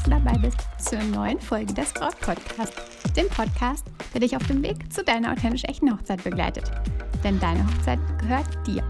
dass 0.00 0.04
du 0.04 0.10
dabei 0.10 0.38
bist 0.38 0.58
zur 0.78 1.02
neuen 1.02 1.40
Folge 1.40 1.74
des 1.74 1.92
Braut 1.92 2.18
Podcast, 2.20 2.72
dem 3.16 3.28
Podcast, 3.28 3.84
der 4.14 4.20
dich 4.20 4.34
auf 4.34 4.46
dem 4.46 4.62
Weg 4.62 4.90
zu 4.90 5.04
deiner 5.04 5.32
authentisch 5.32 5.64
echten 5.64 5.92
Hochzeit 5.92 6.22
begleitet. 6.24 6.70
Denn 7.22 7.38
deine 7.38 7.66
Hochzeit 7.66 7.98
gehört 8.18 8.66
dir. 8.66 8.82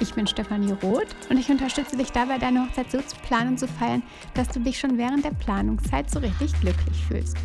Ich 0.00 0.14
bin 0.14 0.26
Stefanie 0.26 0.72
Roth 0.82 1.14
und 1.30 1.38
ich 1.38 1.48
unterstütze 1.48 1.96
dich 1.96 2.10
dabei, 2.10 2.38
deine 2.38 2.64
Hochzeit 2.64 2.90
so 2.90 2.98
zu 2.98 3.16
planen 3.26 3.50
und 3.50 3.58
zu 3.58 3.68
feiern, 3.68 4.02
dass 4.34 4.48
du 4.48 4.58
dich 4.58 4.78
schon 4.78 4.98
während 4.98 5.24
der 5.24 5.30
Planungszeit 5.30 6.10
so 6.10 6.18
richtig 6.18 6.58
glücklich 6.60 7.04
fühlst. 7.06 7.36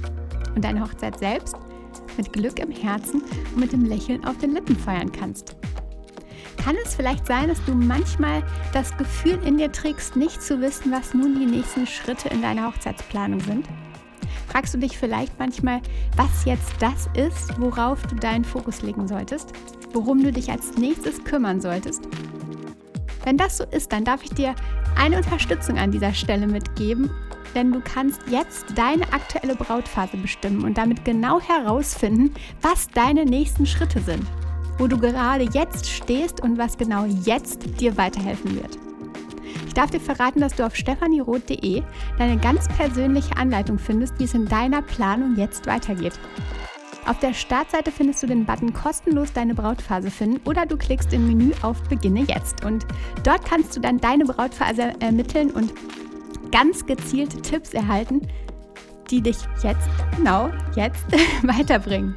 Und 0.55 0.63
deine 0.63 0.81
Hochzeit 0.81 1.19
selbst 1.19 1.55
mit 2.17 2.33
Glück 2.33 2.57
im 2.59 2.71
Herzen 2.71 3.21
und 3.53 3.57
mit 3.57 3.73
dem 3.73 3.85
Lächeln 3.85 4.25
auf 4.25 4.37
den 4.39 4.53
Lippen 4.53 4.75
feiern 4.75 5.11
kannst. 5.11 5.55
Kann 6.57 6.75
es 6.83 6.95
vielleicht 6.95 7.25
sein, 7.25 7.47
dass 7.47 7.63
du 7.65 7.73
manchmal 7.73 8.43
das 8.73 8.95
Gefühl 8.97 9.39
in 9.45 9.57
dir 9.57 9.71
trägst, 9.71 10.15
nicht 10.15 10.41
zu 10.41 10.61
wissen, 10.61 10.91
was 10.91 11.13
nun 11.13 11.39
die 11.39 11.45
nächsten 11.45 11.87
Schritte 11.87 12.29
in 12.29 12.41
deiner 12.41 12.67
Hochzeitsplanung 12.67 13.39
sind? 13.39 13.67
Fragst 14.47 14.73
du 14.73 14.77
dich 14.77 14.97
vielleicht 14.97 15.39
manchmal, 15.39 15.81
was 16.17 16.45
jetzt 16.45 16.73
das 16.79 17.07
ist, 17.15 17.59
worauf 17.59 18.05
du 18.07 18.15
deinen 18.15 18.43
Fokus 18.43 18.81
legen 18.81 19.07
solltest? 19.07 19.53
Worum 19.93 20.21
du 20.23 20.31
dich 20.31 20.51
als 20.51 20.77
nächstes 20.77 21.23
kümmern 21.23 21.61
solltest? 21.61 22.07
Wenn 23.23 23.37
das 23.37 23.57
so 23.57 23.63
ist, 23.65 23.91
dann 23.91 24.03
darf 24.03 24.23
ich 24.23 24.31
dir 24.31 24.55
eine 24.95 25.17
Unterstützung 25.17 25.77
an 25.77 25.91
dieser 25.91 26.13
Stelle 26.13 26.47
mitgeben, 26.47 27.09
denn 27.55 27.71
du 27.71 27.81
kannst 27.81 28.21
jetzt 28.29 28.65
deine 28.75 29.03
aktuelle 29.13 29.55
Brautphase 29.55 30.17
bestimmen 30.17 30.63
und 30.63 30.77
damit 30.77 31.05
genau 31.05 31.39
herausfinden, 31.39 32.33
was 32.61 32.87
deine 32.87 33.25
nächsten 33.25 33.65
Schritte 33.65 34.01
sind 34.01 34.25
wo 34.81 34.87
du 34.87 34.97
gerade 34.97 35.43
jetzt 35.43 35.87
stehst 35.87 36.41
und 36.41 36.57
was 36.57 36.75
genau 36.75 37.05
jetzt 37.05 37.79
dir 37.79 37.95
weiterhelfen 37.97 38.55
wird. 38.55 38.79
Ich 39.67 39.75
darf 39.75 39.91
dir 39.91 39.99
verraten, 39.99 40.41
dass 40.41 40.55
du 40.55 40.65
auf 40.65 40.75
stephanieroth.de 40.75 41.83
deine 42.17 42.37
ganz 42.37 42.67
persönliche 42.67 43.37
Anleitung 43.37 43.77
findest, 43.77 44.17
wie 44.17 44.23
es 44.23 44.33
in 44.33 44.47
deiner 44.47 44.81
Planung 44.81 45.35
jetzt 45.35 45.67
weitergeht. 45.67 46.13
Auf 47.05 47.19
der 47.19 47.35
Startseite 47.35 47.91
findest 47.91 48.23
du 48.23 48.27
den 48.27 48.43
Button 48.43 48.73
kostenlos 48.73 49.31
deine 49.33 49.53
Brautphase 49.53 50.09
finden 50.09 50.41
oder 50.49 50.65
du 50.65 50.77
klickst 50.77 51.13
im 51.13 51.27
Menü 51.27 51.51
auf 51.61 51.79
Beginne 51.83 52.21
jetzt 52.21 52.65
und 52.65 52.87
dort 53.23 53.45
kannst 53.45 53.75
du 53.75 53.81
dann 53.81 53.99
deine 53.99 54.25
Brautphase 54.25 54.93
ermitteln 54.99 55.51
und 55.51 55.73
ganz 56.51 56.87
gezielte 56.87 57.39
Tipps 57.43 57.75
erhalten, 57.75 58.27
die 59.11 59.21
dich 59.21 59.37
jetzt, 59.61 59.89
genau 60.17 60.49
jetzt, 60.75 61.05
weiterbringen. 61.43 62.15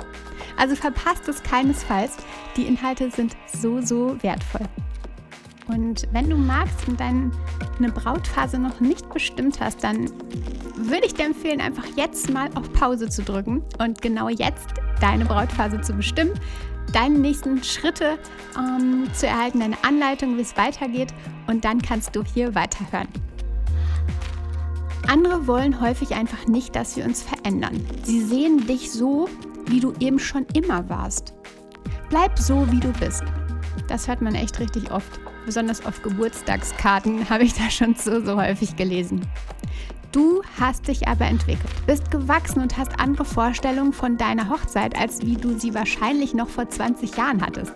Also 0.56 0.76
verpasst 0.76 1.28
es 1.28 1.42
keinesfalls. 1.42 2.16
Die 2.56 2.66
Inhalte 2.66 3.10
sind 3.10 3.36
so, 3.46 3.80
so 3.80 4.16
wertvoll. 4.22 4.66
Und 5.66 6.06
wenn 6.12 6.28
du 6.28 6.36
magst 6.36 6.86
und 6.88 7.00
deine 7.00 7.30
Brautphase 7.92 8.58
noch 8.58 8.80
nicht 8.80 9.08
bestimmt 9.10 9.60
hast, 9.60 9.82
dann 9.82 10.10
würde 10.76 11.06
ich 11.06 11.14
dir 11.14 11.24
empfehlen, 11.24 11.60
einfach 11.60 11.86
jetzt 11.96 12.30
mal 12.30 12.50
auf 12.54 12.70
Pause 12.72 13.08
zu 13.08 13.22
drücken 13.22 13.62
und 13.78 14.02
genau 14.02 14.28
jetzt 14.28 14.74
deine 15.00 15.24
Brautphase 15.24 15.80
zu 15.80 15.94
bestimmen, 15.94 16.38
deine 16.92 17.18
nächsten 17.18 17.62
Schritte 17.64 18.18
ähm, 18.58 19.08
zu 19.14 19.26
erhalten, 19.26 19.60
deine 19.60 19.82
Anleitung, 19.82 20.36
wie 20.36 20.42
es 20.42 20.56
weitergeht 20.56 21.14
und 21.46 21.64
dann 21.64 21.80
kannst 21.80 22.14
du 22.14 22.22
hier 22.22 22.54
weiterhören. 22.54 23.08
Andere 25.08 25.46
wollen 25.46 25.80
häufig 25.80 26.14
einfach 26.14 26.46
nicht, 26.46 26.76
dass 26.76 26.96
wir 26.96 27.04
uns 27.04 27.22
verändern. 27.22 27.86
Sie 28.04 28.22
sehen 28.22 28.66
dich 28.66 28.90
so, 28.90 29.28
wie 29.66 29.80
du 29.80 29.92
eben 30.00 30.18
schon 30.18 30.46
immer 30.54 30.88
warst. 30.88 31.34
Bleib 32.10 32.38
so, 32.38 32.70
wie 32.70 32.80
du 32.80 32.92
bist. 32.92 33.24
Das 33.88 34.08
hört 34.08 34.22
man 34.22 34.34
echt 34.34 34.58
richtig 34.60 34.90
oft. 34.90 35.20
Besonders 35.46 35.84
auf 35.84 36.02
Geburtstagskarten 36.02 37.28
habe 37.30 37.44
ich 37.44 37.54
das 37.54 37.74
schon 37.74 37.94
so, 37.94 38.24
so 38.24 38.36
häufig 38.36 38.76
gelesen. 38.76 39.22
Du 40.12 40.42
hast 40.60 40.86
dich 40.86 41.08
aber 41.08 41.24
entwickelt, 41.24 41.72
bist 41.86 42.10
gewachsen 42.12 42.62
und 42.62 42.78
hast 42.78 43.00
andere 43.00 43.24
Vorstellungen 43.24 43.92
von 43.92 44.16
deiner 44.16 44.48
Hochzeit, 44.48 44.96
als 44.96 45.22
wie 45.22 45.34
du 45.34 45.58
sie 45.58 45.74
wahrscheinlich 45.74 46.34
noch 46.34 46.48
vor 46.48 46.68
20 46.68 47.16
Jahren 47.16 47.44
hattest. 47.44 47.74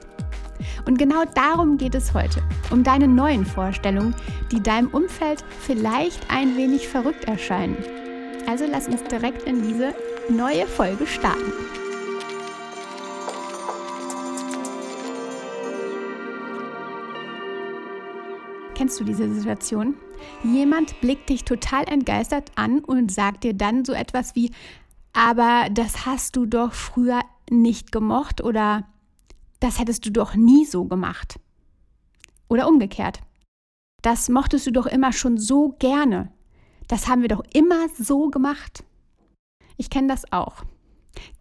Und 0.86 0.98
genau 0.98 1.24
darum 1.34 1.78
geht 1.78 1.96
es 1.96 2.14
heute, 2.14 2.40
um 2.70 2.84
deine 2.84 3.08
neuen 3.08 3.44
Vorstellungen, 3.44 4.14
die 4.52 4.62
deinem 4.62 4.88
Umfeld 4.88 5.44
vielleicht 5.60 6.30
ein 6.30 6.56
wenig 6.56 6.86
verrückt 6.86 7.24
erscheinen. 7.24 7.76
Also 8.48 8.66
lass 8.70 8.86
uns 8.86 9.02
direkt 9.04 9.42
in 9.42 9.62
diese 9.62 9.94
neue 10.30 10.66
Folge 10.66 11.06
starten. 11.06 11.52
Kennst 18.78 19.00
du 19.00 19.02
diese 19.02 19.34
Situation? 19.34 19.96
Jemand 20.44 21.00
blickt 21.00 21.30
dich 21.30 21.42
total 21.42 21.82
entgeistert 21.88 22.52
an 22.54 22.78
und 22.78 23.10
sagt 23.10 23.42
dir 23.42 23.52
dann 23.52 23.84
so 23.84 23.92
etwas 23.92 24.36
wie, 24.36 24.52
aber 25.12 25.66
das 25.72 26.06
hast 26.06 26.36
du 26.36 26.46
doch 26.46 26.72
früher 26.72 27.22
nicht 27.50 27.90
gemocht 27.90 28.40
oder 28.40 28.86
das 29.58 29.80
hättest 29.80 30.06
du 30.06 30.12
doch 30.12 30.36
nie 30.36 30.64
so 30.64 30.84
gemacht. 30.84 31.40
Oder 32.48 32.68
umgekehrt. 32.68 33.18
Das 34.00 34.28
mochtest 34.28 34.68
du 34.68 34.70
doch 34.70 34.86
immer 34.86 35.12
schon 35.12 35.38
so 35.38 35.74
gerne. 35.80 36.30
Das 36.86 37.08
haben 37.08 37.22
wir 37.22 37.28
doch 37.28 37.42
immer 37.52 37.88
so 37.98 38.28
gemacht. 38.28 38.84
Ich 39.76 39.90
kenne 39.90 40.06
das 40.06 40.32
auch. 40.32 40.62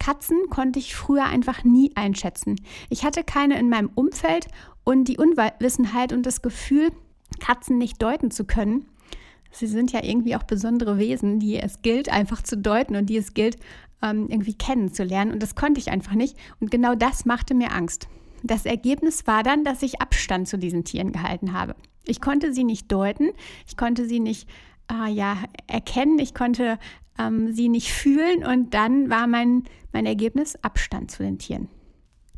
Katzen 0.00 0.50
konnte 0.50 0.80
ich 0.80 0.96
früher 0.96 1.26
einfach 1.26 1.62
nie 1.62 1.92
einschätzen. 1.94 2.60
Ich 2.90 3.04
hatte 3.04 3.22
keine 3.22 3.60
in 3.60 3.68
meinem 3.68 3.90
Umfeld 3.94 4.48
und 4.82 5.04
die 5.04 5.18
Unwissenheit 5.18 6.12
und 6.12 6.26
das 6.26 6.42
Gefühl, 6.42 6.90
Katzen 7.38 7.78
nicht 7.78 8.02
deuten 8.02 8.30
zu 8.30 8.44
können. 8.44 8.86
Sie 9.50 9.66
sind 9.66 9.92
ja 9.92 10.04
irgendwie 10.04 10.36
auch 10.36 10.42
besondere 10.42 10.98
Wesen, 10.98 11.40
die 11.40 11.56
es 11.56 11.82
gilt 11.82 12.10
einfach 12.10 12.42
zu 12.42 12.56
deuten 12.56 12.96
und 12.96 13.06
die 13.06 13.16
es 13.16 13.34
gilt 13.34 13.56
ähm, 14.02 14.26
irgendwie 14.28 14.54
kennenzulernen. 14.54 15.32
Und 15.32 15.42
das 15.42 15.54
konnte 15.54 15.80
ich 15.80 15.90
einfach 15.90 16.12
nicht. 16.12 16.36
Und 16.60 16.70
genau 16.70 16.94
das 16.94 17.24
machte 17.24 17.54
mir 17.54 17.72
Angst. 17.72 18.08
Das 18.42 18.66
Ergebnis 18.66 19.26
war 19.26 19.42
dann, 19.42 19.64
dass 19.64 19.82
ich 19.82 20.00
Abstand 20.00 20.48
zu 20.48 20.58
diesen 20.58 20.84
Tieren 20.84 21.12
gehalten 21.12 21.52
habe. 21.52 21.74
Ich 22.04 22.20
konnte 22.20 22.52
sie 22.52 22.64
nicht 22.64 22.90
deuten, 22.92 23.30
ich 23.66 23.76
konnte 23.76 24.06
sie 24.06 24.20
nicht 24.20 24.48
äh, 24.90 25.10
ja, 25.10 25.36
erkennen, 25.66 26.18
ich 26.18 26.34
konnte 26.34 26.78
ähm, 27.18 27.52
sie 27.52 27.68
nicht 27.68 27.92
fühlen 27.92 28.44
und 28.44 28.74
dann 28.74 29.10
war 29.10 29.26
mein, 29.26 29.64
mein 29.92 30.06
Ergebnis 30.06 30.56
Abstand 30.62 31.10
zu 31.10 31.22
den 31.22 31.38
Tieren. 31.38 31.68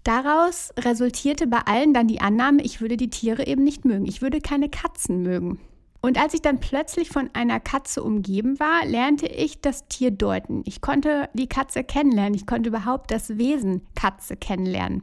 Daraus 0.05 0.73
resultierte 0.79 1.47
bei 1.47 1.59
allen 1.67 1.93
dann 1.93 2.09
die 2.09 2.21
Annahme, 2.21 2.63
ich 2.63 2.81
würde 2.81 2.97
die 2.97 3.11
Tiere 3.11 3.47
eben 3.47 3.65
nicht 3.65 3.85
mögen. 3.85 4.07
Ich 4.07 4.23
würde 4.23 4.41
keine 4.41 4.69
Katzen 4.69 5.23
mögen. 5.23 5.61
Und 6.03 6.19
als 6.19 6.33
ich 6.33 6.41
dann 6.41 6.61
plötzlich 6.61 7.11
von 7.11 7.29
einer 7.35 7.61
Katze 7.61 8.03
umgeben 8.03 8.59
war, 8.59 8.87
lernte 8.87 9.27
ich 9.27 9.61
das 9.61 9.87
Tier 9.89 10.11
deuten. 10.11 10.63
Ich 10.65 10.81
konnte 10.81 11.29
die 11.35 11.47
Katze 11.47 11.85
kennenlernen. 11.85 12.35
Ich 12.35 12.47
konnte 12.47 12.71
überhaupt 12.71 13.11
das 13.11 13.37
Wesen 13.37 13.83
Katze 13.95 14.37
kennenlernen. 14.37 15.03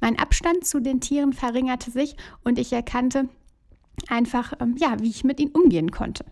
Mein 0.00 0.18
Abstand 0.18 0.66
zu 0.66 0.80
den 0.80 1.00
Tieren 1.00 1.34
verringerte 1.34 1.90
sich 1.90 2.16
und 2.42 2.58
ich 2.58 2.72
erkannte 2.72 3.28
einfach, 4.08 4.54
ähm, 4.60 4.76
ja, 4.78 4.98
wie 5.00 5.10
ich 5.10 5.24
mit 5.24 5.38
ihnen 5.38 5.52
umgehen 5.52 5.90
konnte. 5.90 6.24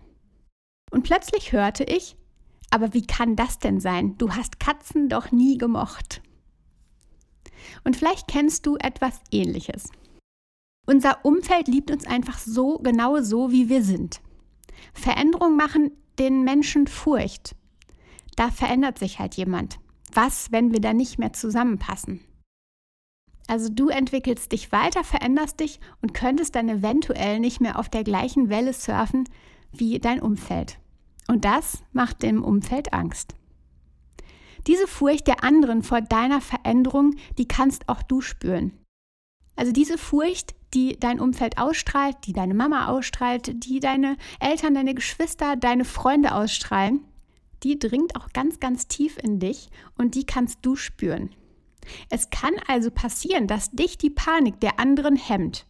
Und 0.91 1.03
plötzlich 1.03 1.53
hörte 1.53 1.85
ich, 1.85 2.17
aber 2.71 2.95
wie 2.95 3.07
kann 3.07 3.37
das 3.37 3.59
denn 3.59 3.79
sein? 3.79 4.17
Du 4.17 4.31
hast 4.33 4.59
Katzen 4.59 5.09
doch 5.09 5.31
nie 5.31 5.59
gemocht. 5.59 6.23
Und 7.85 7.97
vielleicht 7.97 8.29
kennst 8.29 8.67
du 8.67 8.77
etwas 8.77 9.21
Ähnliches. 9.31 9.91
Unser 10.87 11.25
Umfeld 11.25 11.69
liebt 11.69 11.91
uns 11.91 12.07
einfach 12.07 12.39
so, 12.39 12.79
genau 12.79 13.21
so, 13.21 13.53
wie 13.53 13.69
wir 13.69 13.83
sind. 13.83 14.21
Veränderungen 14.93 15.57
machen 15.57 15.93
den 16.19 16.43
Menschen 16.43 16.87
Furcht. 16.87 17.55
Da 18.37 18.51
verändert 18.51 18.99
sich 18.99 19.19
halt 19.19 19.35
jemand. 19.35 19.79
Was, 20.13 20.51
wenn 20.51 20.73
wir 20.73 20.81
da 20.81 20.93
nicht 20.93 21.19
mehr 21.19 21.33
zusammenpassen? 21.33 22.21
Also 23.47 23.69
du 23.69 23.89
entwickelst 23.89 24.53
dich 24.53 24.71
weiter, 24.71 25.03
veränderst 25.03 25.61
dich 25.61 25.81
und 26.03 26.15
könntest 26.15 26.55
dann 26.55 26.69
eventuell 26.69 27.41
nicht 27.41 27.61
mehr 27.61 27.79
auf 27.79 27.89
der 27.89 28.05
gleichen 28.05 28.49
Welle 28.49 28.73
surfen 28.73 29.29
wie 29.73 29.99
dein 29.99 30.21
Umfeld. 30.23 30.79
Und 31.29 31.45
das 31.45 31.83
macht 31.93 32.23
dem 32.23 32.43
Umfeld 32.45 32.93
Angst. 32.93 33.35
Diese 34.67 34.87
Furcht 34.87 35.27
der 35.27 35.43
anderen 35.45 35.83
vor 35.83 36.01
deiner 36.01 36.41
Veränderung, 36.41 37.17
die 37.39 37.49
kannst 37.49 37.89
auch 37.89 38.03
du 38.03 38.21
spüren. 38.21 38.73
Also 39.57 39.73
diese 39.73 39.99
Furcht, 39.99 40.55
die 40.75 40.99
dein 40.99 41.21
Umfeld 41.21 41.59
ausstrahlt, 41.59 42.17
die 42.25 42.33
deine 42.33 42.55
Mama 42.55 42.89
ausstrahlt, 42.89 43.65
die 43.65 43.81
deine 43.81 44.17
Eltern, 44.39 44.75
deine 44.75 44.95
Geschwister, 44.95 45.57
deine 45.57 45.85
Freunde 45.85 46.35
ausstrahlen, 46.35 47.05
die 47.63 47.79
dringt 47.79 48.17
auch 48.17 48.29
ganz, 48.33 48.61
ganz 48.61 48.89
tief 48.89 49.19
in 49.19 49.39
dich 49.39 49.69
und 49.99 50.15
die 50.15 50.25
kannst 50.25 50.61
du 50.63 50.77
spüren. 50.77 51.31
Es 52.09 52.31
kann 52.31 52.55
also 52.69 52.91
passieren, 52.91 53.47
dass 53.47 53.71
dich 53.71 53.99
die 53.99 54.11
Panik 54.11 54.61
der 54.61 54.79
anderen 54.79 55.17
hemmt. 55.17 55.67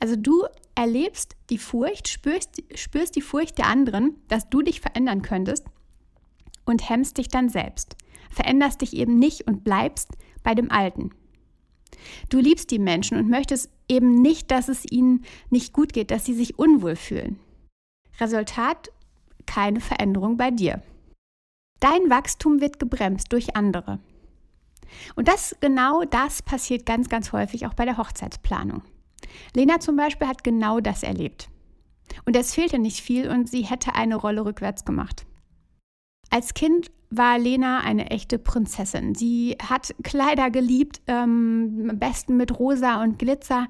Also 0.00 0.16
du 0.16 0.44
erlebst 0.74 1.36
die 1.50 1.58
Furcht, 1.58 2.08
spürst, 2.08 2.62
spürst 2.74 3.16
die 3.16 3.22
Furcht 3.22 3.58
der 3.58 3.68
anderen, 3.68 4.16
dass 4.28 4.50
du 4.50 4.60
dich 4.62 4.80
verändern 4.80 5.22
könntest 5.22 5.66
und 6.66 6.88
hemmst 6.88 7.18
dich 7.18 7.28
dann 7.28 7.48
selbst 7.48 7.96
veränderst 8.34 8.82
dich 8.82 8.94
eben 8.94 9.18
nicht 9.18 9.46
und 9.46 9.64
bleibst 9.64 10.10
bei 10.42 10.54
dem 10.54 10.70
Alten. 10.70 11.10
Du 12.28 12.38
liebst 12.38 12.70
die 12.70 12.78
Menschen 12.78 13.16
und 13.16 13.28
möchtest 13.28 13.70
eben 13.88 14.20
nicht, 14.20 14.50
dass 14.50 14.68
es 14.68 14.84
ihnen 14.90 15.24
nicht 15.50 15.72
gut 15.72 15.92
geht, 15.92 16.10
dass 16.10 16.24
sie 16.24 16.34
sich 16.34 16.58
unwohl 16.58 16.96
fühlen. 16.96 17.38
Resultat, 18.20 18.90
keine 19.46 19.80
Veränderung 19.80 20.36
bei 20.36 20.50
dir. 20.50 20.82
Dein 21.80 22.08
Wachstum 22.10 22.60
wird 22.60 22.78
gebremst 22.78 23.32
durch 23.32 23.56
andere. 23.56 24.00
Und 25.16 25.28
das 25.28 25.56
genau 25.60 26.04
das 26.04 26.42
passiert 26.42 26.86
ganz, 26.86 27.08
ganz 27.08 27.32
häufig 27.32 27.66
auch 27.66 27.74
bei 27.74 27.84
der 27.84 27.98
Hochzeitsplanung. 27.98 28.82
Lena 29.54 29.80
zum 29.80 29.96
Beispiel 29.96 30.28
hat 30.28 30.44
genau 30.44 30.80
das 30.80 31.02
erlebt. 31.02 31.48
Und 32.24 32.36
es 32.36 32.54
fehlte 32.54 32.78
nicht 32.78 33.00
viel 33.00 33.28
und 33.28 33.48
sie 33.48 33.62
hätte 33.62 33.94
eine 33.94 34.16
Rolle 34.16 34.44
rückwärts 34.44 34.84
gemacht. 34.84 35.26
Als 36.30 36.54
Kind 36.54 36.90
war 37.16 37.38
Lena 37.38 37.80
eine 37.80 38.10
echte 38.10 38.38
Prinzessin. 38.38 39.14
Sie 39.14 39.56
hat 39.62 39.94
Kleider 40.02 40.50
geliebt, 40.50 41.00
ähm, 41.06 41.88
am 41.90 41.98
besten 41.98 42.36
mit 42.36 42.58
Rosa 42.58 43.02
und 43.02 43.18
Glitzer. 43.18 43.68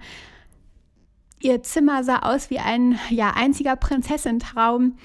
Ihr 1.41 1.63
Zimmer 1.63 2.05
sah 2.05 2.21
aus 2.21 2.51
wie 2.51 2.59
ein 2.59 2.99
ja, 3.11 3.33
einziger 3.35 3.77
Prinzessentraum. 3.77 4.97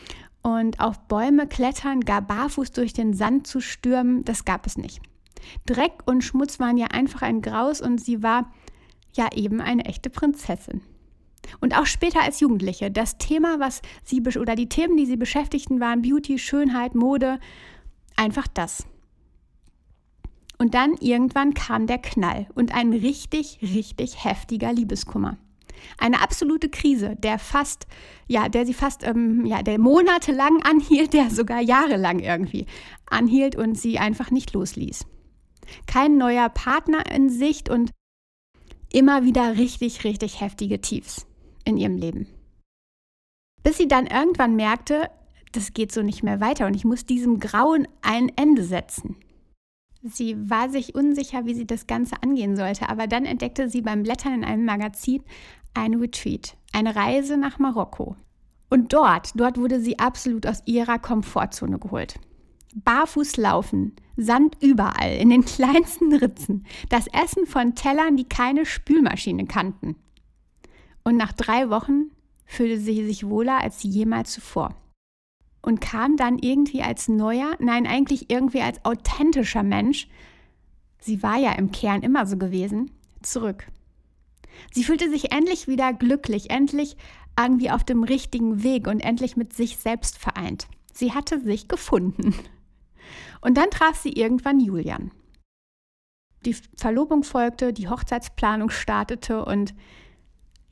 Und 0.41 0.79
auf 0.79 0.99
Bäume 1.07 1.47
klettern, 1.47 1.99
gar 2.01 2.21
barfuß 2.21 2.71
durch 2.71 2.93
den 2.93 3.13
Sand 3.13 3.45
zu 3.45 3.59
stürmen, 3.59 4.23
das 4.23 4.45
gab 4.45 4.65
es 4.65 4.77
nicht. 4.77 5.01
Dreck 5.65 5.91
und 6.05 6.23
Schmutz 6.23 6.59
waren 6.59 6.77
ja 6.77 6.87
einfach 6.87 7.21
ein 7.21 7.41
Graus 7.41 7.81
und 7.81 7.99
sie 7.99 8.23
war 8.23 8.51
ja 9.13 9.27
eben 9.35 9.59
eine 9.59 9.83
echte 9.85 10.09
Prinzessin. 10.09 10.81
Und 11.59 11.77
auch 11.77 11.85
später 11.85 12.21
als 12.21 12.39
Jugendliche, 12.39 12.91
das 12.91 13.17
Thema, 13.17 13.59
was 13.59 13.81
sie 14.03 14.21
oder 14.21 14.55
die 14.55 14.69
Themen, 14.69 14.97
die 14.97 15.05
sie 15.05 15.17
beschäftigten, 15.17 15.79
waren 15.79 16.01
Beauty, 16.01 16.37
Schönheit, 16.37 16.95
Mode, 16.95 17.39
einfach 18.19 18.47
das. 18.47 18.85
Und 20.57 20.73
dann 20.73 20.95
irgendwann 20.99 21.53
kam 21.53 21.87
der 21.87 21.99
Knall 21.99 22.47
und 22.53 22.75
ein 22.75 22.91
richtig, 22.91 23.59
richtig 23.61 24.25
heftiger 24.25 24.73
Liebeskummer. 24.73 25.37
Eine 25.97 26.21
absolute 26.21 26.67
Krise, 26.67 27.15
der 27.15 27.39
fast, 27.39 27.87
ja, 28.27 28.49
der 28.49 28.65
sie 28.65 28.73
fast, 28.73 29.05
ähm, 29.07 29.45
ja, 29.45 29.63
der 29.63 29.79
monatelang 29.79 30.61
anhielt, 30.63 31.13
der 31.13 31.29
sogar 31.29 31.61
jahrelang 31.61 32.19
irgendwie 32.19 32.65
anhielt 33.09 33.55
und 33.55 33.75
sie 33.75 33.97
einfach 33.97 34.31
nicht 34.31 34.51
losließ. 34.53 35.05
Kein 35.87 36.17
neuer 36.17 36.49
Partner 36.49 37.09
in 37.09 37.29
Sicht 37.29 37.69
und 37.69 37.91
immer 38.91 39.23
wieder 39.23 39.57
richtig, 39.57 40.03
richtig 40.03 40.41
heftige 40.41 40.81
Tiefs 40.81 41.25
in 41.63 41.77
ihrem 41.77 41.95
Leben. 41.95 42.27
Bis 43.63 43.77
sie 43.77 43.87
dann 43.87 44.07
irgendwann 44.07 44.57
merkte, 44.57 45.09
das 45.51 45.73
geht 45.73 45.91
so 45.91 46.01
nicht 46.01 46.23
mehr 46.23 46.39
weiter 46.39 46.67
und 46.67 46.75
ich 46.75 46.85
muss 46.85 47.05
diesem 47.05 47.39
Grauen 47.39 47.87
ein 48.01 48.31
Ende 48.35 48.63
setzen. 48.63 49.15
Sie 50.01 50.49
war 50.49 50.69
sich 50.69 50.95
unsicher, 50.95 51.45
wie 51.45 51.53
sie 51.53 51.67
das 51.67 51.85
Ganze 51.85 52.15
angehen 52.23 52.55
sollte, 52.55 52.87
aber 52.87 53.07
dann 53.07 53.25
entdeckte 53.25 53.69
sie 53.69 53.81
beim 53.81 54.03
Blättern 54.03 54.33
in 54.33 54.45
einem 54.45 54.65
Magazin 54.65 55.23
ein 55.73 55.95
Retreat, 55.95 56.55
eine 56.71 56.95
Reise 56.95 57.37
nach 57.37 57.59
Marokko. 57.59 58.15
Und 58.69 58.93
dort, 58.93 59.31
dort 59.35 59.57
wurde 59.57 59.81
sie 59.81 59.99
absolut 59.99 60.45
aus 60.45 60.61
ihrer 60.65 60.99
Komfortzone 60.99 61.79
geholt. 61.79 62.19
Barfuß 62.75 63.37
laufen, 63.37 63.95
Sand 64.15 64.55
überall, 64.61 65.17
in 65.17 65.29
den 65.29 65.43
kleinsten 65.45 66.13
Ritzen, 66.13 66.65
das 66.89 67.07
Essen 67.07 67.45
von 67.45 67.75
Tellern, 67.75 68.15
die 68.15 68.29
keine 68.29 68.65
Spülmaschine 68.65 69.47
kannten. 69.47 69.95
Und 71.03 71.17
nach 71.17 71.33
drei 71.33 71.69
Wochen 71.69 72.11
fühlte 72.45 72.79
sie 72.79 73.05
sich 73.05 73.27
wohler 73.27 73.59
als 73.59 73.83
jemals 73.83 74.31
zuvor. 74.31 74.75
Und 75.61 75.81
kam 75.81 76.15
dann 76.15 76.39
irgendwie 76.39 76.81
als 76.81 77.09
neuer, 77.09 77.55
nein, 77.59 77.85
eigentlich 77.85 78.29
irgendwie 78.29 78.61
als 78.61 78.83
authentischer 78.85 79.63
Mensch, 79.63 80.07
sie 80.99 81.21
war 81.21 81.37
ja 81.37 81.51
im 81.53 81.71
Kern 81.71 82.01
immer 82.01 82.25
so 82.25 82.37
gewesen, 82.37 82.91
zurück. 83.21 83.67
Sie 84.71 84.83
fühlte 84.83 85.09
sich 85.09 85.31
endlich 85.31 85.67
wieder 85.67 85.93
glücklich, 85.93 86.49
endlich 86.49 86.97
irgendwie 87.37 87.71
auf 87.71 87.83
dem 87.83 88.03
richtigen 88.03 88.63
Weg 88.63 88.87
und 88.87 88.99
endlich 88.99 89.37
mit 89.37 89.53
sich 89.53 89.77
selbst 89.77 90.17
vereint. 90.17 90.67
Sie 90.93 91.13
hatte 91.13 91.39
sich 91.39 91.67
gefunden. 91.67 92.35
Und 93.41 93.57
dann 93.57 93.69
traf 93.69 93.97
sie 93.97 94.11
irgendwann 94.11 94.59
Julian. 94.59 95.11
Die 96.45 96.55
Verlobung 96.77 97.23
folgte, 97.23 97.73
die 97.73 97.89
Hochzeitsplanung 97.89 98.69
startete 98.69 99.43
und 99.45 99.73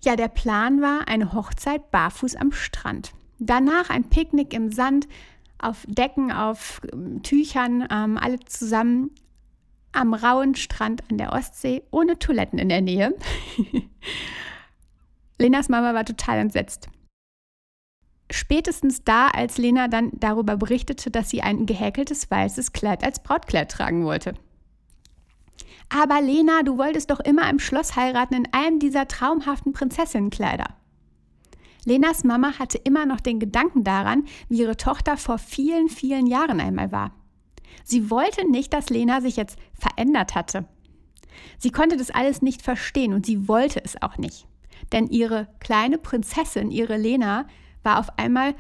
ja, 0.04 0.16
der 0.16 0.28
Plan 0.28 0.82
war 0.82 1.08
eine 1.08 1.34
Hochzeit 1.34 1.92
barfuß 1.92 2.36
am 2.36 2.52
Strand. 2.52 3.14
Danach 3.40 3.90
ein 3.90 4.10
Picknick 4.10 4.54
im 4.54 4.72
Sand, 4.72 5.08
auf 5.60 5.86
Decken, 5.88 6.32
auf 6.32 6.82
ähm, 6.94 7.24
Tüchern, 7.24 7.88
ähm, 7.92 8.18
alle 8.18 8.40
zusammen 8.40 9.12
am 9.92 10.14
rauen 10.14 10.56
Strand 10.56 11.04
an 11.10 11.18
der 11.18 11.34
Ostsee, 11.34 11.84
ohne 11.92 12.20
Toiletten 12.20 12.60
in 12.60 12.70
der 12.70 12.82
Nähe. 12.82 13.16
Lenas 15.40 15.70
Mama 15.70 15.94
war 15.94 16.06
total 16.06 16.40
entsetzt. 16.40 16.90
Spätestens 18.30 19.04
da, 19.04 19.28
als 19.28 19.58
Lena 19.58 19.88
dann 19.88 20.12
darüber 20.14 20.58
berichtete, 20.58 21.10
dass 21.10 21.30
sie 21.30 21.42
ein 21.42 21.66
gehäkeltes 21.66 22.30
weißes 22.30 22.74
Kleid 22.74 23.04
als 23.04 23.24
Brautkleid 23.24 23.72
tragen 23.72 24.04
wollte. 24.04 24.34
Aber 25.90 26.22
Lena, 26.22 26.64
du 26.64 26.78
wolltest 26.78 27.10
doch 27.10 27.22
immer 27.22 27.50
im 27.50 27.60
Schloss 27.60 27.96
heiraten 27.96 28.36
in 28.36 28.48
einem 28.52 28.80
dieser 28.80 29.08
traumhaften 29.08 29.72
Prinzessinnenkleider. 29.72 30.76
Lenas 31.88 32.26
Mama 32.26 32.60
hatte 32.60 32.78
immer 32.78 33.06
noch 33.06 33.22
den 33.22 33.40
Gedanken 33.40 33.86
daran, 33.86 34.26
wie 34.50 34.60
ihre 34.60 34.76
Tochter 34.76 35.16
vor 35.16 35.38
vielen, 35.38 35.88
vielen 35.88 36.28
Jahren 36.28 36.60
einmal 36.60 36.92
war. 36.92 37.14
Sie 37.86 38.10
wollte 38.10 38.46
nicht, 38.46 38.74
dass 38.74 38.90
Lena 38.90 39.22
sich 39.22 39.38
jetzt 39.38 39.58
verändert 39.72 40.36
hatte. 40.36 40.66
Sie 41.58 41.72
konnte 41.72 41.96
das 41.96 42.10
alles 42.12 42.42
nicht 42.42 42.62
verstehen 42.62 43.14
und 43.14 43.26
sie 43.26 43.48
wollte 43.48 43.82
es 43.82 44.02
auch 44.02 44.18
nicht. 44.18 44.48
Denn 44.92 45.08
ihre 45.08 45.48
kleine 45.62 45.98
Prinzessin, 45.98 46.72
ihre 46.72 46.98
Lena, 46.98 47.48
war 47.84 48.00
auf 48.00 48.20
einmal 48.20 48.54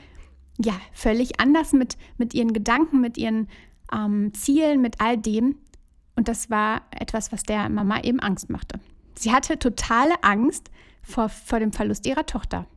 ja 0.57 0.79
völlig 0.93 1.41
anders 1.41 1.73
mit, 1.73 1.97
mit 2.17 2.33
ihren 2.33 2.53
Gedanken, 2.53 3.01
mit 3.01 3.17
ihren 3.17 3.49
ähm, 3.91 4.33
Zielen, 4.35 4.79
mit 4.79 5.01
all 5.01 5.17
dem. 5.17 5.57
Und 6.15 6.29
das 6.29 6.49
war 6.49 6.83
etwas, 6.91 7.33
was 7.33 7.43
der 7.43 7.67
Mama 7.67 7.99
eben 8.03 8.21
Angst 8.21 8.49
machte. 8.49 8.79
Sie 9.15 9.33
hatte 9.33 9.59
totale 9.59 10.23
Angst 10.23 10.71
vor, 11.01 11.27
vor 11.27 11.59
dem 11.59 11.73
Verlust 11.73 12.05
ihrer 12.05 12.25
Tochter. 12.25 12.67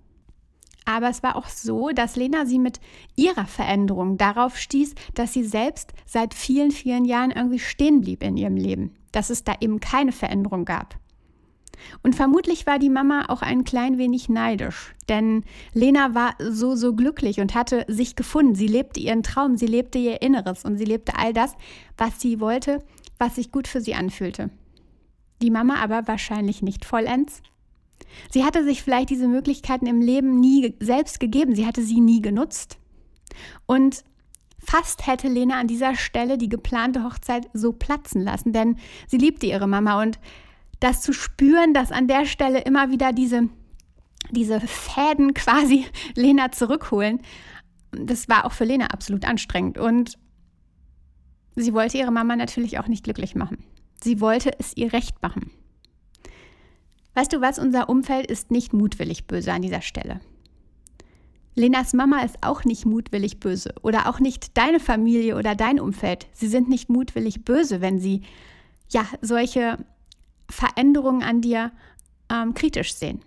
Aber 0.90 1.08
es 1.08 1.22
war 1.22 1.36
auch 1.36 1.46
so, 1.46 1.90
dass 1.90 2.16
Lena 2.16 2.46
sie 2.46 2.58
mit 2.58 2.80
ihrer 3.14 3.46
Veränderung 3.46 4.16
darauf 4.16 4.58
stieß, 4.58 4.96
dass 5.14 5.32
sie 5.32 5.44
selbst 5.44 5.92
seit 6.04 6.34
vielen, 6.34 6.72
vielen 6.72 7.04
Jahren 7.04 7.30
irgendwie 7.30 7.60
stehen 7.60 8.00
blieb 8.00 8.24
in 8.24 8.36
ihrem 8.36 8.56
Leben, 8.56 8.96
dass 9.12 9.30
es 9.30 9.44
da 9.44 9.54
eben 9.60 9.78
keine 9.78 10.10
Veränderung 10.10 10.64
gab. 10.64 10.98
Und 12.02 12.16
vermutlich 12.16 12.66
war 12.66 12.80
die 12.80 12.90
Mama 12.90 13.26
auch 13.28 13.40
ein 13.40 13.62
klein 13.62 13.98
wenig 13.98 14.28
neidisch, 14.28 14.94
denn 15.08 15.44
Lena 15.74 16.12
war 16.12 16.34
so, 16.40 16.74
so 16.74 16.94
glücklich 16.94 17.40
und 17.40 17.54
hatte 17.54 17.84
sich 17.86 18.16
gefunden. 18.16 18.56
Sie 18.56 18.66
lebte 18.66 18.98
ihren 18.98 19.22
Traum, 19.22 19.56
sie 19.56 19.66
lebte 19.66 19.98
ihr 19.98 20.20
Inneres 20.22 20.64
und 20.64 20.76
sie 20.76 20.84
lebte 20.84 21.16
all 21.16 21.32
das, 21.32 21.54
was 21.96 22.20
sie 22.20 22.40
wollte, 22.40 22.82
was 23.16 23.36
sich 23.36 23.52
gut 23.52 23.68
für 23.68 23.80
sie 23.80 23.94
anfühlte. 23.94 24.50
Die 25.40 25.50
Mama 25.50 25.76
aber 25.76 26.08
wahrscheinlich 26.08 26.62
nicht 26.62 26.84
vollends. 26.84 27.42
Sie 28.30 28.44
hatte 28.44 28.64
sich 28.64 28.82
vielleicht 28.82 29.10
diese 29.10 29.28
Möglichkeiten 29.28 29.86
im 29.86 30.00
Leben 30.00 30.40
nie 30.40 30.76
selbst 30.80 31.20
gegeben, 31.20 31.54
sie 31.54 31.66
hatte 31.66 31.82
sie 31.82 32.00
nie 32.00 32.20
genutzt. 32.20 32.78
Und 33.66 34.04
fast 34.58 35.06
hätte 35.06 35.28
Lena 35.28 35.58
an 35.58 35.66
dieser 35.66 35.94
Stelle 35.94 36.38
die 36.38 36.48
geplante 36.48 37.04
Hochzeit 37.04 37.48
so 37.52 37.72
platzen 37.72 38.22
lassen, 38.22 38.52
denn 38.52 38.76
sie 39.08 39.18
liebte 39.18 39.46
ihre 39.46 39.66
Mama 39.66 40.02
und 40.02 40.18
das 40.80 41.02
zu 41.02 41.12
spüren, 41.12 41.74
dass 41.74 41.92
an 41.92 42.08
der 42.08 42.24
Stelle 42.26 42.60
immer 42.60 42.90
wieder 42.90 43.12
diese, 43.12 43.48
diese 44.30 44.60
Fäden 44.60 45.34
quasi 45.34 45.86
Lena 46.14 46.52
zurückholen, 46.52 47.20
das 47.92 48.28
war 48.28 48.44
auch 48.44 48.52
für 48.52 48.64
Lena 48.64 48.86
absolut 48.86 49.24
anstrengend. 49.24 49.78
Und 49.78 50.18
sie 51.56 51.74
wollte 51.74 51.98
ihre 51.98 52.12
Mama 52.12 52.36
natürlich 52.36 52.78
auch 52.78 52.86
nicht 52.86 53.04
glücklich 53.04 53.34
machen. 53.34 53.64
Sie 54.02 54.20
wollte 54.20 54.52
es 54.58 54.76
ihr 54.76 54.92
recht 54.92 55.20
machen. 55.22 55.50
Weißt 57.14 57.32
du 57.32 57.40
was, 57.40 57.58
unser 57.58 57.88
Umfeld 57.88 58.30
ist 58.30 58.50
nicht 58.50 58.72
mutwillig 58.72 59.26
böse 59.26 59.52
an 59.52 59.62
dieser 59.62 59.82
Stelle. 59.82 60.20
Lenas 61.54 61.92
Mama 61.92 62.22
ist 62.22 62.38
auch 62.42 62.64
nicht 62.64 62.86
mutwillig 62.86 63.40
böse 63.40 63.74
oder 63.82 64.08
auch 64.08 64.20
nicht 64.20 64.56
deine 64.56 64.80
Familie 64.80 65.36
oder 65.36 65.54
dein 65.54 65.80
Umfeld. 65.80 66.28
Sie 66.32 66.46
sind 66.46 66.68
nicht 66.68 66.88
mutwillig 66.88 67.44
böse, 67.44 67.80
wenn 67.80 67.98
sie 67.98 68.22
ja 68.88 69.04
solche 69.20 69.84
Veränderungen 70.48 71.22
an 71.22 71.40
dir 71.40 71.72
ähm, 72.30 72.54
kritisch 72.54 72.94
sehen. 72.94 73.20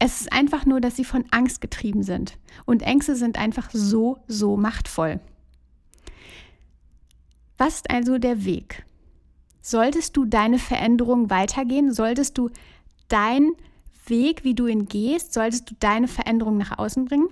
Es 0.00 0.20
ist 0.20 0.32
einfach 0.32 0.66
nur, 0.66 0.80
dass 0.80 0.96
sie 0.96 1.04
von 1.04 1.24
Angst 1.30 1.60
getrieben 1.60 2.02
sind. 2.02 2.36
Und 2.66 2.82
Ängste 2.82 3.14
sind 3.14 3.38
einfach 3.38 3.70
so, 3.72 4.18
so 4.26 4.56
machtvoll. 4.56 5.20
Was 7.56 7.76
ist 7.76 7.90
also 7.90 8.18
der 8.18 8.44
Weg? 8.44 8.84
Solltest 9.62 10.16
du 10.16 10.24
deine 10.24 10.58
Veränderung 10.58 11.30
weitergehen? 11.30 11.92
Solltest 11.92 12.36
du 12.36 12.50
deinen 13.08 13.52
Weg, 14.06 14.44
wie 14.44 14.54
du 14.54 14.66
ihn 14.66 14.86
gehst, 14.86 15.32
solltest 15.32 15.70
du 15.70 15.74
deine 15.78 16.08
Veränderung 16.08 16.58
nach 16.58 16.78
außen 16.78 17.06
bringen? 17.06 17.28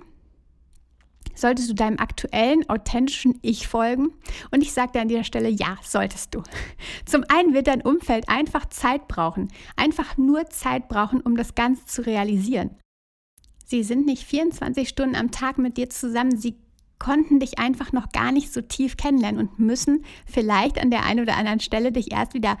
Solltest 1.35 1.69
du 1.69 1.73
deinem 1.73 1.97
aktuellen, 1.97 2.69
authentischen 2.69 3.39
Ich 3.41 3.67
folgen? 3.67 4.11
Und 4.51 4.61
ich 4.61 4.71
sage 4.71 4.91
dir 4.93 5.01
an 5.01 5.07
dieser 5.07 5.23
Stelle, 5.23 5.49
ja, 5.49 5.77
solltest 5.81 6.35
du. 6.35 6.43
Zum 7.05 7.23
einen 7.27 7.53
wird 7.53 7.67
dein 7.67 7.81
Umfeld 7.81 8.29
einfach 8.29 8.67
Zeit 8.69 9.07
brauchen, 9.07 9.49
einfach 9.75 10.17
nur 10.17 10.45
Zeit 10.49 10.87
brauchen, 10.89 11.21
um 11.21 11.35
das 11.35 11.55
Ganze 11.55 11.85
zu 11.85 12.05
realisieren. 12.05 12.71
Sie 13.65 13.83
sind 13.83 14.05
nicht 14.05 14.23
24 14.23 14.87
Stunden 14.87 15.15
am 15.15 15.31
Tag 15.31 15.57
mit 15.57 15.77
dir 15.77 15.89
zusammen, 15.89 16.37
sie 16.37 16.55
konnten 16.99 17.39
dich 17.39 17.59
einfach 17.59 17.91
noch 17.91 18.11
gar 18.11 18.31
nicht 18.31 18.53
so 18.53 18.61
tief 18.61 18.95
kennenlernen 18.97 19.41
und 19.41 19.59
müssen 19.59 20.05
vielleicht 20.25 20.79
an 20.79 20.91
der 20.91 21.03
einen 21.03 21.21
oder 21.21 21.35
anderen 21.35 21.59
Stelle 21.59 21.91
dich 21.91 22.11
erst 22.11 22.33
wieder 22.33 22.57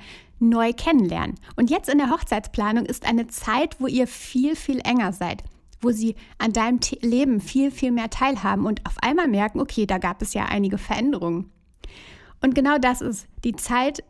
neu 0.49 0.73
kennenlernen. 0.73 1.35
Und 1.55 1.69
jetzt 1.69 1.89
in 1.89 1.97
der 1.97 2.09
Hochzeitsplanung 2.09 2.85
ist 2.85 3.05
eine 3.05 3.27
Zeit, 3.27 3.79
wo 3.79 3.87
ihr 3.87 4.07
viel, 4.07 4.55
viel 4.55 4.79
enger 4.79 5.13
seid, 5.13 5.43
wo 5.81 5.91
sie 5.91 6.15
an 6.37 6.53
deinem 6.53 6.79
Leben 7.01 7.41
viel, 7.41 7.71
viel 7.71 7.91
mehr 7.91 8.09
teilhaben 8.09 8.65
und 8.65 8.85
auf 8.85 8.97
einmal 9.01 9.27
merken, 9.27 9.59
okay, 9.59 9.85
da 9.85 9.97
gab 9.97 10.21
es 10.21 10.33
ja 10.33 10.45
einige 10.45 10.77
Veränderungen. 10.77 11.51
Und 12.41 12.55
genau 12.55 12.77
das 12.77 13.01
ist 13.01 13.27
die 13.43 13.55
Zeit, 13.55 14.03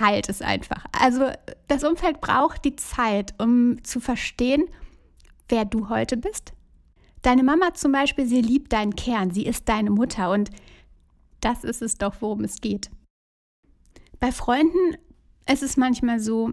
halt 0.00 0.28
es 0.28 0.42
einfach. 0.42 0.84
Also 0.92 1.30
das 1.68 1.84
Umfeld 1.84 2.20
braucht 2.20 2.64
die 2.64 2.76
Zeit, 2.76 3.34
um 3.38 3.82
zu 3.84 4.00
verstehen, 4.00 4.64
wer 5.48 5.64
du 5.64 5.88
heute 5.88 6.16
bist. 6.16 6.52
Deine 7.22 7.42
Mama 7.42 7.74
zum 7.74 7.92
Beispiel, 7.92 8.26
sie 8.26 8.40
liebt 8.40 8.72
deinen 8.72 8.94
Kern, 8.94 9.30
sie 9.30 9.46
ist 9.46 9.68
deine 9.68 9.90
Mutter 9.90 10.30
und 10.30 10.50
das 11.40 11.64
ist 11.64 11.82
es 11.82 11.98
doch, 11.98 12.16
worum 12.20 12.44
es 12.44 12.60
geht. 12.60 12.90
Bei 14.20 14.32
Freunden 14.32 14.96
ist 15.50 15.62
es 15.62 15.76
manchmal 15.76 16.20
so, 16.20 16.52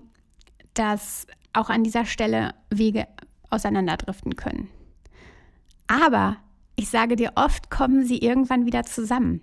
dass 0.73 1.27
auch 1.53 1.69
an 1.69 1.83
dieser 1.83 2.05
Stelle 2.05 2.53
Wege 2.69 3.07
auseinanderdriften 3.49 4.35
können. 4.35 4.69
Aber 5.87 6.37
ich 6.75 6.89
sage 6.89 7.15
dir, 7.15 7.33
oft 7.35 7.69
kommen 7.69 8.05
sie 8.05 8.17
irgendwann 8.17 8.65
wieder 8.65 8.83
zusammen. 8.83 9.41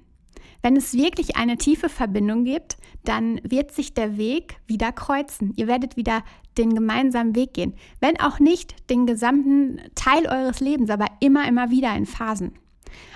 Wenn 0.62 0.76
es 0.76 0.94
wirklich 0.94 1.36
eine 1.36 1.56
tiefe 1.56 1.88
Verbindung 1.88 2.44
gibt, 2.44 2.76
dann 3.04 3.40
wird 3.44 3.72
sich 3.72 3.94
der 3.94 4.18
Weg 4.18 4.56
wieder 4.66 4.92
kreuzen. 4.92 5.54
Ihr 5.56 5.68
werdet 5.68 5.96
wieder 5.96 6.22
den 6.58 6.74
gemeinsamen 6.74 7.34
Weg 7.34 7.54
gehen. 7.54 7.74
Wenn 8.00 8.20
auch 8.20 8.40
nicht 8.40 8.90
den 8.90 9.06
gesamten 9.06 9.80
Teil 9.94 10.26
eures 10.26 10.60
Lebens, 10.60 10.90
aber 10.90 11.06
immer, 11.20 11.48
immer 11.48 11.70
wieder 11.70 11.94
in 11.96 12.04
Phasen. 12.04 12.52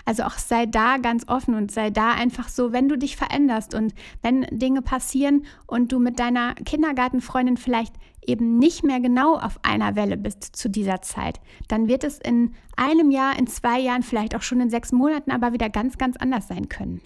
Also 0.04 0.24
auch 0.24 0.38
sei 0.38 0.66
da 0.66 0.98
ganz 0.98 1.28
offen 1.28 1.54
und 1.54 1.70
sei 1.70 1.90
da 1.90 2.12
einfach 2.12 2.48
so, 2.48 2.72
wenn 2.72 2.88
du 2.88 2.98
dich 2.98 3.16
veränderst 3.16 3.74
und 3.74 3.94
wenn 4.22 4.42
Dinge 4.50 4.82
passieren 4.82 5.46
und 5.66 5.92
du 5.92 5.98
mit 5.98 6.18
deiner 6.18 6.54
Kindergartenfreundin 6.54 7.56
vielleicht 7.56 7.94
eben 8.26 8.58
nicht 8.58 8.84
mehr 8.84 9.00
genau 9.00 9.36
auf 9.36 9.58
einer 9.62 9.96
Welle 9.96 10.16
bist 10.16 10.56
zu 10.56 10.68
dieser 10.68 11.02
Zeit, 11.02 11.40
dann 11.68 11.88
wird 11.88 12.04
es 12.04 12.18
in 12.18 12.54
einem 12.76 13.10
Jahr, 13.10 13.38
in 13.38 13.46
zwei 13.46 13.78
Jahren, 13.78 14.02
vielleicht 14.02 14.34
auch 14.34 14.42
schon 14.42 14.60
in 14.60 14.70
sechs 14.70 14.92
Monaten 14.92 15.30
aber 15.30 15.52
wieder 15.52 15.68
ganz, 15.68 15.98
ganz 15.98 16.16
anders 16.16 16.48
sein 16.48 16.68
können. 16.68 17.00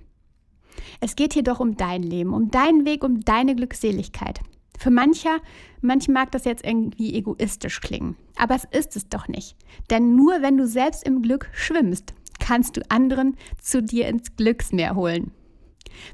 Es 1.00 1.16
geht 1.16 1.34
hier 1.34 1.42
doch 1.42 1.60
um 1.60 1.76
dein 1.76 2.02
Leben, 2.02 2.32
um 2.32 2.50
deinen 2.50 2.84
Weg, 2.84 3.04
um 3.04 3.20
deine 3.20 3.54
Glückseligkeit. 3.54 4.40
Für 4.78 4.90
mancher, 4.90 5.38
manchen 5.80 6.14
mag 6.14 6.30
das 6.30 6.44
jetzt 6.44 6.64
irgendwie 6.64 7.14
egoistisch 7.14 7.80
klingen, 7.80 8.16
aber 8.37 8.54
es 8.54 8.64
ist 8.70 8.94
es 8.94 9.08
doch 9.08 9.26
nicht. 9.26 9.56
Denn 9.90 10.14
nur 10.14 10.40
wenn 10.40 10.56
du 10.56 10.68
selbst 10.68 11.02
im 11.02 11.20
Glück 11.20 11.50
schwimmst, 11.52 12.14
kannst 12.38 12.76
du 12.76 12.83
anderen 12.88 13.37
zu 13.61 13.83
dir 13.83 14.09
ins 14.09 14.37
Glücksmeer 14.37 14.95
holen. 14.95 15.33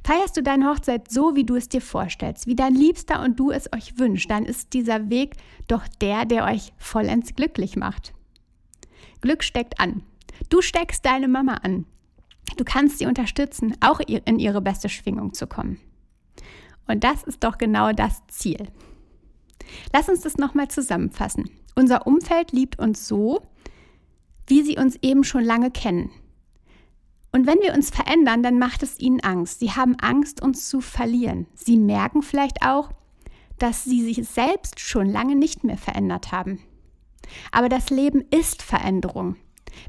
Feierst 0.03 0.37
du 0.37 0.43
deine 0.43 0.69
Hochzeit 0.69 1.11
so, 1.11 1.35
wie 1.37 1.45
du 1.45 1.57
es 1.57 1.69
dir 1.69 1.81
vorstellst, 1.81 2.47
wie 2.47 2.55
dein 2.55 2.75
Liebster 2.75 3.23
und 3.23 3.39
du 3.39 3.51
es 3.51 3.73
euch 3.73 3.99
wünscht, 3.99 4.31
dann 4.31 4.45
ist 4.45 4.73
dieser 4.73 5.11
Weg 5.11 5.37
doch 5.69 5.87
der, 6.01 6.25
der 6.25 6.45
euch 6.45 6.73
vollends 6.79 7.35
glücklich 7.35 7.77
macht. 7.77 8.15
Glück 9.21 9.43
steckt 9.43 9.81
an. 9.81 10.03
Du 10.49 10.63
steckst 10.63 11.05
deine 11.05 11.29
Mama 11.29 11.55
an. 11.63 11.87
Du 12.57 12.65
kannst 12.65 12.99
sie 12.99 13.07
unterstützen, 13.07 13.77
auch 13.81 14.01
in 14.01 14.39
ihre 14.39 14.61
beste 14.61 14.89
Schwingung 14.89 15.33
zu 15.33 15.47
kommen. 15.47 15.81
Und 16.87 17.05
das 17.05 17.23
ist 17.23 17.43
doch 17.43 17.59
genau 17.59 17.93
das 17.93 18.23
Ziel. 18.29 18.69
Lass 19.93 20.09
uns 20.09 20.21
das 20.21 20.37
nochmal 20.37 20.69
zusammenfassen. 20.69 21.51
Unser 21.75 22.07
Umfeld 22.07 22.53
liebt 22.53 22.79
uns 22.79 23.09
so, 23.09 23.41
wie 24.47 24.63
sie 24.63 24.77
uns 24.77 24.99
eben 25.03 25.25
schon 25.25 25.45
lange 25.45 25.71
kennen. 25.71 26.11
Und 27.33 27.47
wenn 27.47 27.61
wir 27.61 27.75
uns 27.75 27.91
verändern, 27.91 28.43
dann 28.43 28.59
macht 28.59 28.83
es 28.83 28.99
ihnen 29.01 29.21
Angst. 29.21 29.59
Sie 29.59 29.73
haben 29.73 29.97
Angst, 30.01 30.41
uns 30.41 30.69
zu 30.69 30.81
verlieren. 30.81 31.47
Sie 31.55 31.77
merken 31.77 32.23
vielleicht 32.23 32.63
auch, 32.65 32.91
dass 33.59 33.85
sie 33.85 34.03
sich 34.05 34.27
selbst 34.29 34.79
schon 34.79 35.09
lange 35.09 35.35
nicht 35.35 35.65
mehr 35.65 35.77
verändert 35.77 36.31
haben. 36.31 36.61
Aber 37.51 37.69
das 37.69 37.91
Leben 37.91 38.23
ist 38.31 38.63
Veränderung. 38.63 39.37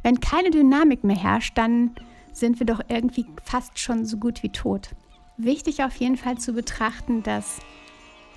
Wenn 0.02 0.20
keine 0.20 0.50
Dynamik 0.50 1.04
mehr 1.04 1.18
herrscht, 1.18 1.58
dann 1.58 1.92
sind 2.34 2.60
wir 2.60 2.66
doch 2.66 2.82
irgendwie 2.88 3.26
fast 3.44 3.78
schon 3.78 4.06
so 4.06 4.18
gut 4.18 4.42
wie 4.42 4.52
tot. 4.52 4.90
Wichtig 5.38 5.84
auf 5.84 5.96
jeden 5.98 6.18
Fall 6.18 6.38
zu 6.38 6.54
betrachten, 6.54 7.22
dass 7.22 7.60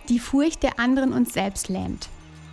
die 0.08 0.18
Furcht 0.18 0.62
der 0.62 0.78
anderen 0.78 1.12
uns 1.12 1.32
selbst 1.32 1.68
lähmt 1.68 2.08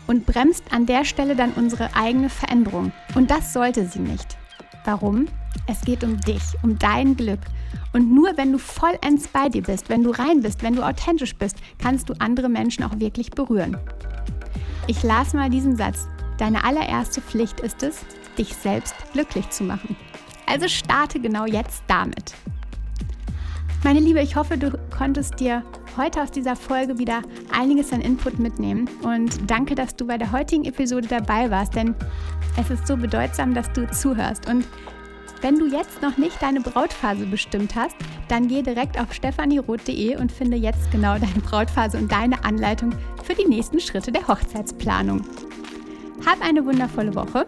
und 0.07 0.25
bremst 0.25 0.63
an 0.71 0.85
der 0.85 1.05
Stelle 1.05 1.35
dann 1.35 1.51
unsere 1.51 1.95
eigene 1.95 2.29
Veränderung. 2.29 2.91
Und 3.15 3.31
das 3.31 3.53
sollte 3.53 3.85
sie 3.85 3.99
nicht. 3.99 4.37
Warum? 4.85 5.27
Es 5.67 5.81
geht 5.81 6.03
um 6.03 6.19
dich, 6.21 6.43
um 6.61 6.77
dein 6.77 7.15
Glück. 7.15 7.39
Und 7.93 8.13
nur 8.13 8.37
wenn 8.37 8.51
du 8.51 8.57
vollends 8.57 9.27
bei 9.27 9.49
dir 9.49 9.63
bist, 9.63 9.89
wenn 9.89 10.03
du 10.03 10.11
rein 10.11 10.41
bist, 10.41 10.63
wenn 10.63 10.75
du 10.75 10.83
authentisch 10.83 11.35
bist, 11.35 11.57
kannst 11.79 12.09
du 12.09 12.13
andere 12.19 12.49
Menschen 12.49 12.83
auch 12.83 12.99
wirklich 12.99 13.31
berühren. 13.31 13.77
Ich 14.87 15.01
las 15.01 15.33
mal 15.33 15.49
diesen 15.49 15.75
Satz. 15.75 16.07
Deine 16.37 16.63
allererste 16.63 17.21
Pflicht 17.21 17.61
ist 17.61 17.81
es, 17.81 18.05
dich 18.37 18.53
selbst 18.55 18.93
glücklich 19.13 19.49
zu 19.49 19.63
machen. 19.63 19.95
Also 20.45 20.67
starte 20.67 21.19
genau 21.19 21.45
jetzt 21.45 21.83
damit. 21.87 22.35
Meine 23.83 23.99
Liebe, 23.99 24.21
ich 24.21 24.35
hoffe, 24.35 24.57
du 24.57 24.77
konntest 24.95 25.39
dir 25.39 25.63
heute 25.97 26.21
aus 26.21 26.31
dieser 26.31 26.55
Folge 26.55 26.97
wieder 26.97 27.21
einiges 27.51 27.93
an 27.93 28.01
Input 28.01 28.39
mitnehmen 28.39 28.89
und 29.01 29.49
danke, 29.49 29.75
dass 29.75 29.95
du 29.95 30.07
bei 30.07 30.17
der 30.17 30.31
heutigen 30.31 30.65
Episode 30.65 31.07
dabei 31.07 31.51
warst, 31.51 31.75
denn 31.75 31.95
es 32.59 32.69
ist 32.69 32.87
so 32.87 32.97
bedeutsam, 32.97 33.53
dass 33.53 33.71
du 33.73 33.89
zuhörst 33.91 34.49
und 34.49 34.65
wenn 35.41 35.59
du 35.59 35.67
jetzt 35.67 36.01
noch 36.01 36.17
nicht 36.17 36.41
deine 36.41 36.61
Brautphase 36.61 37.25
bestimmt 37.25 37.75
hast, 37.75 37.95
dann 38.29 38.47
geh 38.47 38.63
direkt 38.63 38.99
auf 38.99 39.13
stephanieroth.de 39.13 40.17
und 40.17 40.31
finde 40.31 40.57
jetzt 40.57 40.89
genau 40.91 41.19
deine 41.19 41.41
Brautphase 41.43 41.97
und 41.97 42.11
deine 42.11 42.43
Anleitung 42.43 42.95
für 43.23 43.35
die 43.35 43.47
nächsten 43.47 43.79
Schritte 43.79 44.11
der 44.11 44.27
Hochzeitsplanung. 44.27 45.21
Hab 46.25 46.41
eine 46.41 46.65
wundervolle 46.65 47.13
Woche. 47.13 47.45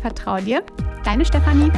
Vertrau 0.00 0.38
dir, 0.38 0.62
deine 1.04 1.24
Stefanie. 1.24 1.70